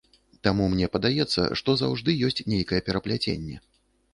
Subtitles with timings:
[0.45, 3.63] Таму мне падаецца, што заўжды ёсць нейкае перапляценне.